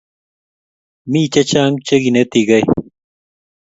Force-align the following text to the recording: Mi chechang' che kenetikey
Mi 1.11 1.21
chechang' 1.33 1.81
che 1.85 1.95
kenetikey 2.03 2.63